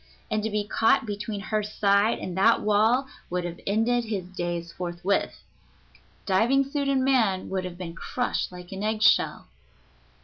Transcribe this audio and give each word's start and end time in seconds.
And 0.31 0.41
to 0.41 0.49
be 0.49 0.67
caught 0.67 1.05
between 1.05 1.39
her 1.41 1.61
side 1.61 2.17
and 2.17 2.35
that 2.35 2.61
wall 2.61 3.05
would 3.29 3.45
have 3.45 3.59
ended 3.67 4.05
his 4.05 4.25
days 4.25 4.71
forthwith. 4.71 5.43
Diving 6.25 6.63
suit 6.63 6.87
and 6.87 7.05
man 7.05 7.49
would 7.49 7.65
have 7.65 7.77
been 7.77 7.93
crushed 7.93 8.51
like 8.51 8.71
an 8.71 8.81
egg 8.81 9.03
shell. 9.03 9.45